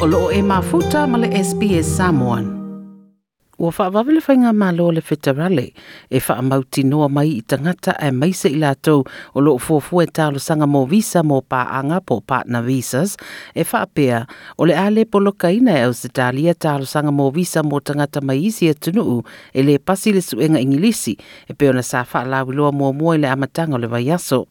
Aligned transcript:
o 0.00 0.06
loo 0.06 0.30
e 0.32 0.40
mafuta 0.40 1.04
ma 1.06 1.18
le 1.20 1.28
SPS 1.28 1.84
Samoan. 1.96 2.44
Ua 3.58 3.68
whaavave 3.68 4.12
le 4.16 4.20
whainga 4.24 4.52
malo 4.56 4.88
le 4.90 5.02
whetarale 5.04 5.74
e 6.08 6.20
wha 6.24 6.40
mauti 6.42 6.82
noa 6.88 7.08
mai 7.08 7.36
i 7.36 7.42
tangata 7.42 7.92
e 8.00 8.08
maise 8.10 8.48
i 8.48 8.56
lātou 8.56 9.04
o 9.34 9.40
loo 9.44 9.58
fuafu 9.60 10.00
e 10.00 10.06
tālo 10.08 10.40
sanga 10.40 10.64
mō 10.64 10.86
visa 10.88 11.20
mō 11.20 11.42
pāanga 11.44 12.00
po 12.00 12.22
partner 12.24 12.64
visas 12.64 13.18
e 13.52 13.60
wha 13.60 13.84
pēa 13.84 14.22
o 14.56 14.64
le 14.64 14.72
ale 14.72 15.04
polo 15.04 15.34
kaina 15.36 15.76
e 15.76 15.84
au 15.84 15.92
se 15.92 16.08
tālo 16.08 16.88
sanga 16.88 17.12
mō 17.12 17.28
visa 17.36 17.60
mō 17.60 17.82
tangata 17.84 18.24
mai 18.24 18.40
isi 18.48 18.72
e 18.72 18.74
tunuu 18.74 19.20
e 19.52 19.62
le 19.62 19.76
pasi 19.78 20.16
le 20.16 20.24
suenga 20.24 20.64
ingilisi 20.64 21.18
e 21.44 21.52
peona 21.52 21.82
sa 21.82 22.06
wha 22.08 22.24
lawiloa 22.24 22.72
mō 22.72 22.88
mō 22.96 23.14
i 23.18 23.20
le 23.20 23.28
amatanga 23.28 23.76
o 23.76 23.78
le 23.84 23.86
vaiaso. 23.86 24.46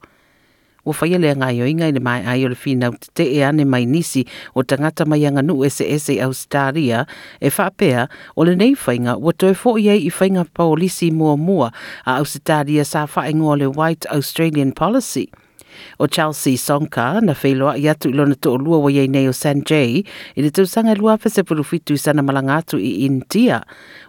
Ua 0.90 0.96
whaia 0.98 1.20
lea 1.22 1.36
ngai 1.38 1.62
o 1.62 1.66
inga 1.70 1.92
le 1.94 2.02
mai 2.02 2.26
ai 2.26 2.42
o 2.46 2.50
le 2.50 2.58
whinau 2.58 2.96
te 3.14 3.26
ane 3.46 3.62
mai 3.62 3.86
nisi 3.86 4.26
o 4.58 4.64
tangata 4.66 5.06
mai 5.06 5.22
anga 5.30 5.46
nu 5.46 5.62
ese 5.62 5.86
ese 5.86 6.18
Australia 6.18 7.06
e 7.38 7.50
whapea 7.54 8.08
o 8.36 8.42
le 8.42 8.56
nei 8.58 8.74
whainga 8.74 9.14
ua 9.22 9.34
toi 9.38 9.54
fo 9.54 9.78
iei 9.78 10.02
i 10.10 10.10
whainga 10.10 10.50
paolisi 10.50 11.12
mua 11.14 11.70
a 12.10 12.18
Australia 12.18 12.82
sa 12.82 13.06
whaingo 13.06 13.54
le 13.54 13.68
White 13.70 14.10
Australian 14.10 14.72
Policy. 14.74 15.30
O 16.00 16.08
Chelsea 16.08 16.58
Sonka 16.58 17.22
na 17.22 17.36
wheloa 17.38 17.78
i 17.78 17.86
atu 17.88 18.10
ilona 18.10 18.36
to 18.36 18.58
lua 18.58 18.80
wa 18.82 18.90
iei 18.92 19.08
nei 19.08 19.28
o 19.30 19.34
Sanjay 19.34 20.02
i 20.36 20.42
le 20.42 20.50
tausanga 20.50 20.96
lua 20.98 21.18
pese 21.22 21.44
pulu 21.46 21.64
fitu 21.64 21.94
i 21.94 22.02
sana 22.02 22.26
malangatu 22.26 22.82
i 22.82 23.06
India. 23.06 23.62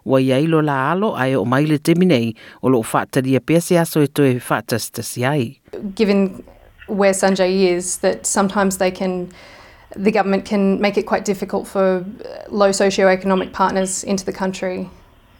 Wa 0.05 0.19
iei 0.21 0.49
lo 0.49 0.65
la 0.65 0.91
alo 0.91 1.12
o 1.12 1.45
mai 1.45 1.66
le 1.69 1.79
temi 1.79 2.07
nei 2.09 2.33
o 2.62 2.73
lo 2.73 2.80
whaataria 2.80 3.41
pese 3.45 3.77
aso 3.79 4.01
e 4.01 4.09
toi 4.09 4.41
whaatastasi 4.41 5.27
ai. 5.29 5.60
given 5.95 6.43
where 6.91 7.12
Sanjay 7.12 7.69
is, 7.69 7.99
that 7.99 8.27
sometimes 8.27 8.79
they 8.79 8.91
can, 8.91 9.33
the 9.97 10.11
government 10.11 10.45
can 10.45 10.80
make 10.80 10.96
it 10.96 11.05
quite 11.05 11.24
difficult 11.24 11.66
for 11.66 12.05
low 12.49 12.71
socioeconomic 12.71 13.52
partners 13.52 14.05
into 14.05 14.24
the 14.24 14.33
country. 14.33 14.91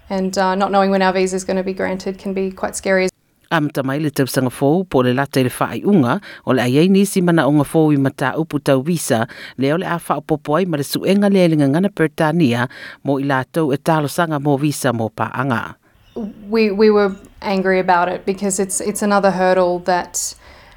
And 0.09 0.37
uh, 0.37 0.55
not 0.55 0.73
knowing 0.73 0.91
when 0.91 1.03
our 1.03 1.13
visa 1.13 1.37
is 1.37 1.45
going 1.45 1.57
to 1.57 1.63
be 1.63 1.73
granted 1.73 2.19
can 2.19 2.35
be 2.35 2.51
quite 2.51 2.75
scary. 2.75 3.09
Amta 3.51 3.83
mai 3.83 3.99
le 3.99 4.11
tausanga 4.11 4.51
fōu 4.51 4.89
po 4.89 5.01
le 5.03 5.13
lata 5.13 5.41
i 5.41 5.43
le 5.43 5.51
whaai 5.51 5.83
unga 5.85 6.21
o 6.47 6.53
le 6.53 6.63
aiei 6.63 6.89
nisi 6.89 7.21
mana 7.21 7.49
o 7.49 7.51
fōu 7.67 7.93
i 7.93 7.97
mata 7.97 8.35
upu 8.39 8.63
tau 8.63 8.81
visa 8.81 9.27
leo 9.59 9.77
le 9.77 9.87
a 9.87 9.99
whao 9.99 10.21
popo 10.21 10.55
ai 10.55 10.67
ma 10.67 10.77
le 10.77 10.85
suenga 10.85 11.29
le 11.29 11.49
elinga 11.49 11.67
ngana 11.67 11.91
Pertania 11.91 12.69
mo 13.03 13.19
i 13.19 13.25
lātou 13.25 13.75
e 13.75 13.77
talo 13.77 14.09
sanga 14.09 14.39
mō 14.39 14.59
visa 14.61 14.93
mō 14.93 15.11
paanga. 15.11 15.75
We, 16.49 16.71
we 16.71 16.91
were 16.91 17.17
angry 17.43 17.81
about 17.81 18.09
it 18.09 18.25
because 18.25 18.61
it's, 18.61 18.81
it's 18.81 19.03
another 19.03 19.33
hurdle 19.33 19.81
that 19.81 20.35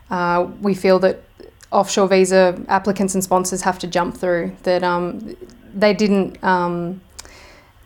uh, 0.09 0.47
we 0.61 0.73
feel 0.73 0.99
that 0.99 1.23
offshore 1.71 2.07
visa 2.07 2.61
applicants 2.67 3.15
and 3.15 3.23
sponsors 3.23 3.61
have 3.61 3.79
to 3.79 3.87
jump 3.87 4.17
through. 4.17 4.55
That 4.63 4.83
um, 4.83 5.35
they 5.73 5.93
didn't 5.93 6.43
um, 6.43 7.01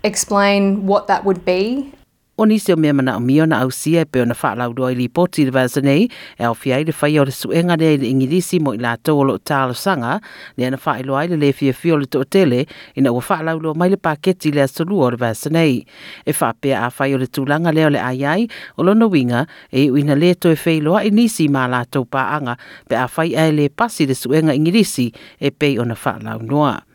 explain 0.04 0.86
what 0.86 1.08
that 1.08 1.24
would 1.26 1.46
be 1.46 1.94
O 2.40 2.46
nisi 2.46 2.72
o 2.72 2.78
mea 2.78 2.94
mana 2.94 3.18
o 3.18 3.20
mio 3.20 3.46
na 3.50 3.62
au 3.66 3.72
sia 3.72 4.02
e 4.02 4.06
peo 4.06 4.22
na 4.30 4.36
whaalau 4.38 4.70
doa 4.78 4.92
i 4.94 4.96
li 4.96 5.08
poti 5.10 5.46
le 5.46 5.52
vasa 5.52 5.82
nei, 5.82 6.04
e 6.38 6.44
au 6.46 6.54
fiai 6.54 6.84
le 6.86 6.94
whai 6.94 7.18
o 7.18 7.24
le 7.26 7.34
suenga 7.34 7.74
nei 7.82 7.98
le 7.98 8.12
ingirisi 8.14 8.60
mo 8.62 8.76
i 8.76 8.78
la 8.78 8.92
tau 9.02 9.18
o 9.18 9.24
lo 9.26 9.38
tālo 9.42 9.74
sanga, 9.74 10.20
le 10.54 10.68
ana 10.68 10.78
wha 10.78 11.00
ilo 11.02 11.18
ai 11.18 11.32
le 11.32 11.40
le 11.42 11.50
fia 11.50 11.74
fio 11.74 11.98
le 11.98 12.06
to 12.06 12.22
tele, 12.30 12.68
ina 12.94 13.10
ua 13.10 13.24
whaalau 13.26 13.58
lo 13.58 13.74
mai 13.74 13.90
le 13.90 13.98
paketi 13.98 14.54
le 14.54 14.68
asolu 14.68 15.02
o 15.02 15.10
le 15.10 15.18
vasa 15.18 15.50
nei. 15.50 15.82
E 16.30 16.36
wha 16.38 16.54
pea 16.54 16.86
a 16.86 16.92
whai 16.94 17.16
o 17.16 17.18
le 17.18 17.26
tūlanga 17.26 17.74
leo 17.74 17.90
le 17.90 18.06
ai 18.06 18.22
ai, 18.22 18.46
o 18.78 18.86
lo 18.86 18.94
winga, 19.10 19.48
e 19.74 19.90
uina 19.90 20.14
le 20.14 20.36
to 20.36 20.54
e 20.54 20.60
whailoa 20.62 21.08
i 21.10 21.10
nisi 21.10 21.50
ma 21.50 21.66
la 21.66 21.86
tau 21.90 22.06
paanga, 22.06 22.54
pe 22.86 23.02
a 23.02 23.10
whai 23.18 23.34
ai 23.34 23.50
le 23.52 23.70
pasi 23.74 24.06
le 24.06 24.14
suenga 24.14 24.54
ingirisi, 24.54 25.10
e 25.42 25.50
pei 25.50 25.80
o 25.82 25.90
na 25.90 25.98
noa 26.38 26.87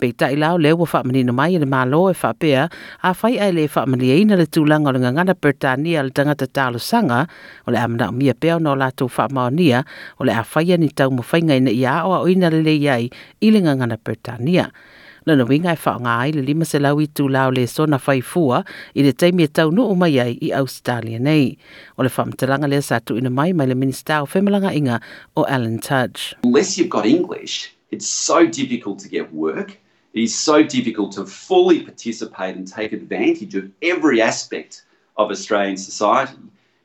Pei 0.00 0.12
tai 0.12 0.36
lao 0.36 0.58
leo 0.58 0.76
wa 0.76 0.86
whaamanina 0.92 1.32
mai 1.32 1.56
le 1.58 1.64
malo 1.64 2.10
e 2.10 2.14
whaapea, 2.14 2.68
a 3.02 3.14
whai 3.22 3.38
ai 3.40 3.52
le 3.52 3.64
whaamani 3.66 4.10
eina 4.12 4.36
le 4.36 4.44
tūlanga 4.44 4.88
o 4.88 4.92
le 4.92 5.00
ngangana 5.00 5.34
Pertania 5.34 6.02
le 6.04 6.10
tangata 6.10 6.46
tālo 6.46 6.78
sanga, 6.78 7.26
o 7.66 7.72
le 7.72 7.78
amana 7.80 8.10
o 8.10 8.12
mia 8.12 8.34
peo 8.34 8.58
no 8.58 8.74
lātou 8.76 9.08
whaamaonia, 9.08 9.84
o 10.20 10.24
le 10.24 10.36
a 10.36 10.44
whaia 10.44 10.76
ni 10.76 10.90
tau 10.92 11.08
mo 11.10 11.24
whainga 11.24 11.56
ina 11.56 11.72
ia 11.72 12.02
o 12.04 12.12
a 12.12 12.20
oina 12.20 12.50
le 12.52 12.60
le 12.60 12.76
iai 12.76 13.08
i 13.40 13.50
le 13.50 13.60
ngangana 13.64 13.96
Pertania. 13.96 14.68
Lana 15.26 15.44
winga 15.44 15.72
e 15.72 15.78
whao 15.80 16.04
ai 16.04 16.30
le 16.32 16.42
lima 16.42 16.64
se 16.64 16.78
lau 16.78 17.00
i 17.00 17.06
tū 17.08 17.30
lao 17.32 17.50
le 17.50 17.64
whai 18.06 18.20
fua 18.20 18.62
i 18.94 19.02
le 19.02 19.12
taimi 19.12 19.42
e 19.44 19.48
tau 19.48 19.70
nu 19.70 19.82
o 19.82 19.94
mai 19.94 20.20
ai 20.20 20.36
i 20.42 20.52
Australia 20.52 21.18
nei. 21.18 21.56
O 21.96 22.02
le 22.02 22.10
whaamtalanga 22.10 22.68
le 22.68 22.82
sa 22.82 23.00
tu 23.00 23.16
ina 23.16 23.30
mai 23.30 23.52
mai 23.52 23.66
le 23.66 23.74
minista 23.74 24.20
o 24.22 24.26
whemalanga 24.26 24.76
inga 24.76 25.00
o 25.36 25.44
Alan 25.48 25.78
Tudge. 25.80 26.34
unless 26.44 26.76
you've 26.76 26.90
got 26.90 27.06
English, 27.06 27.72
it's 27.90 28.06
so 28.06 28.46
difficult 28.46 28.98
to 29.00 29.08
get 29.08 29.32
work. 29.32 29.78
It 30.16 30.22
is 30.22 30.34
so 30.34 30.62
difficult 30.62 31.12
to 31.12 31.26
fully 31.26 31.82
participate 31.82 32.56
and 32.56 32.66
take 32.66 32.94
advantage 32.94 33.54
of 33.54 33.70
every 33.82 34.22
aspect 34.22 34.82
of 35.18 35.30
Australian 35.30 35.76
society. 35.76 36.40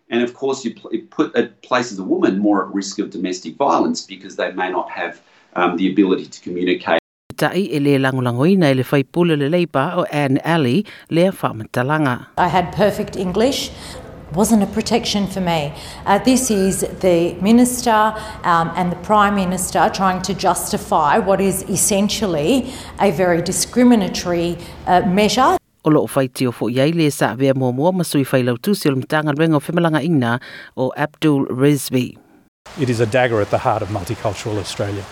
And 0.09 0.21
of 0.21 0.33
course, 0.33 0.65
you 0.65 0.75
pl- 0.75 0.91
it 0.91 1.09
put 1.11 1.33
it 1.33 1.61
places 1.61 1.97
a 1.97 2.03
woman 2.03 2.39
more 2.39 2.65
at 2.65 2.75
risk 2.75 2.99
of 2.99 3.09
domestic 3.09 3.55
violence 3.55 4.01
because 4.05 4.35
they 4.35 4.51
may 4.51 4.69
not 4.69 4.91
have 4.91 5.21
um, 5.55 5.77
the 5.77 5.89
ability 5.89 6.25
to 6.25 6.41
communicate. 6.41 6.99
Tai 7.37 7.55
le 7.55 7.97
langolangoina 8.03 8.75
le 8.75 8.83
whai 8.83 9.03
pula 9.03 9.37
le 9.37 9.47
leipa 9.47 9.95
o 9.95 10.03
Anne 10.11 10.41
Aly 10.43 10.85
le 11.09 11.31
whaamatalanga. 11.31 12.27
I 12.37 12.49
had 12.49 12.73
perfect 12.73 13.15
English. 13.15 13.71
Wasn't 14.33 14.63
a 14.63 14.67
protection 14.67 15.27
for 15.27 15.41
me. 15.41 15.73
Uh, 16.05 16.17
this 16.19 16.49
is 16.49 16.81
the 17.01 17.33
minister 17.41 18.15
um, 18.43 18.71
and 18.77 18.89
the 18.89 18.95
prime 19.03 19.35
minister 19.35 19.91
trying 19.93 20.21
to 20.21 20.33
justify 20.33 21.17
what 21.17 21.41
is 21.41 21.63
essentially 21.63 22.71
a 23.01 23.11
very 23.11 23.41
discriminatory 23.41 24.57
uh, 24.87 25.01
measure. 25.01 25.57
O 25.83 25.89
loo 25.89 26.07
whai 26.07 26.27
tio 26.27 26.51
fo 26.53 26.69
iai 26.69 26.95
le 26.95 27.11
sa 27.11 27.35
vea 27.35 27.53
mua 27.53 27.73
mua 27.73 27.91
masui 27.91 28.23
whai 28.31 28.41
lau 28.41 28.55
tūsi 28.55 28.87
o 28.87 28.93
le 28.93 29.01
mtanga 29.01 29.35
renga 29.35 29.55
o 29.55 29.59
whemalanga 29.59 30.01
ina 30.01 30.39
o 30.77 30.93
Abdul 30.95 31.47
Rizvi. 31.47 32.17
It 32.79 32.89
is 32.89 33.01
a 33.01 33.05
dagger 33.05 33.41
at 33.41 33.49
the 33.49 33.57
heart 33.57 33.81
of 33.81 33.89
multicultural 33.89 34.59
Australia. 34.59 35.03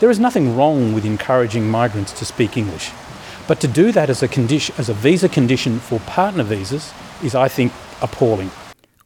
There 0.00 0.10
is 0.10 0.18
nothing 0.18 0.56
wrong 0.56 0.92
with 0.92 1.04
encouraging 1.04 1.70
migrants 1.70 2.12
to 2.18 2.24
speak 2.24 2.56
English, 2.56 2.90
but 3.46 3.60
to 3.60 3.68
do 3.68 3.92
that 3.92 4.10
as 4.10 4.24
a, 4.24 4.28
condition, 4.28 4.74
as 4.76 4.88
a 4.88 4.94
visa 4.94 5.28
condition 5.28 5.78
for 5.78 6.00
partner 6.00 6.42
visas 6.42 6.92
is, 7.22 7.34
I 7.34 7.48
think, 7.48 7.72
appalling. 8.02 8.50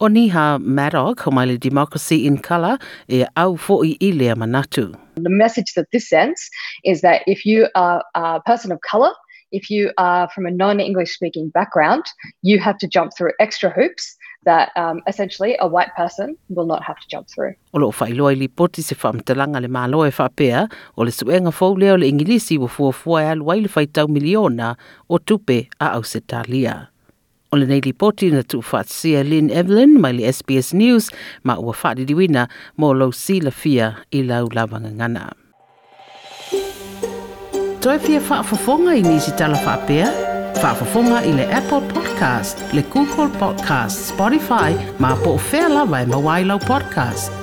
O 0.00 0.06
Niha 0.09 0.59
Maddock, 0.60 1.26
o 1.26 1.31
mai 1.31 1.44
le 1.44 1.59
Democracy 1.59 2.26
in 2.26 2.38
Colour, 2.38 2.78
e 3.09 3.25
au 3.37 3.56
fo 3.56 3.82
i 3.82 3.97
i 4.00 4.12
lea 4.12 4.34
manatu. 4.34 4.94
The 5.16 5.28
message 5.28 5.75
that 5.75 5.87
this 5.93 6.09
sends 6.09 6.48
is 6.84 7.03
that 7.03 7.22
if 7.26 7.44
you 7.44 7.69
are 7.75 8.03
a 8.15 8.41
person 8.41 8.72
of 8.72 8.81
colour, 8.81 9.12
if 9.53 9.69
you 9.69 9.91
are 9.98 10.28
from 10.34 10.47
a 10.47 10.50
non 10.50 10.81
English 10.81 11.12
speaking 11.12 11.50
background, 11.50 12.04
you 12.43 12.59
have 12.59 12.78
to 12.78 12.88
jump 12.88 13.12
through 13.16 13.32
extra 13.41 13.69
hoops 13.69 14.16
that 14.44 14.71
um, 14.77 15.03
essentially 15.06 15.56
a 15.60 15.69
white 15.69 15.94
person 15.97 16.37
will 16.48 16.66
not 16.66 16.82
have 16.82 16.98
to 16.98 17.06
jump 17.09 17.28
through. 17.28 17.53
O 17.75 17.78
loo 17.78 17.92
whai 17.92 18.12
loa 18.12 18.32
i 18.32 18.38
li 18.41 18.48
poti 18.48 18.82
se 18.82 18.94
whaamtalanga 18.94 19.60
le 19.60 19.69
malo 19.69 20.04
e 20.04 20.10
whapea, 20.10 20.69
o 20.97 21.03
le 21.03 21.10
suenga 21.10 21.53
fau 21.53 21.75
leo 21.77 21.97
le 21.97 22.09
ingilisi 22.09 22.59
wa 22.59 22.69
fuafua 22.69 23.22
e 23.22 23.27
alu 23.34 23.50
ai 23.53 23.60
le 23.60 23.69
whai 23.75 23.87
tau 23.87 24.09
miliona 24.09 24.77
o 25.09 25.19
tupe 25.19 25.69
a 25.78 25.92
au 25.98 26.03
se 26.03 26.21
talia. 26.21 26.88
O 27.53 27.59
le 27.59 27.66
nei 27.66 27.81
li 27.83 27.91
poti 27.93 28.28
na 28.31 28.44
tu 28.47 28.61
whaatsia 28.62 29.25
Lynn 29.27 29.50
Evelyn 29.50 29.97
mai 29.99 30.12
le 30.15 30.31
SBS 30.31 30.71
News 30.75 31.11
ma 31.43 31.56
ua 31.59 31.75
whaadiriwina 31.75 32.47
mo 32.78 32.93
lau 32.94 33.11
si 33.12 33.41
la 33.43 33.50
fia 33.50 33.88
i 34.15 34.22
lau 34.22 34.47
lawanga 34.55 34.93
ngana. 34.94 35.25
Toi 37.83 37.99
fia 37.99 38.21
whaafafonga 38.28 38.94
i 38.94 39.03
nisi 39.03 39.34
tala 39.34 39.59
whaapea? 39.66 40.06
Whaafafonga 40.62 41.25
i 41.27 41.33
le 41.33 41.49
Apple 41.50 41.83
Podcast, 41.91 42.62
le 42.72 42.83
Google 42.93 43.31
Podcast, 43.41 44.12
Spotify, 44.12 44.77
ma 44.99 45.16
po 45.16 45.34
o 45.34 45.69
lawa 45.75 46.03
e 46.03 46.06
mawailau 46.06 46.59
podcast. 46.59 47.40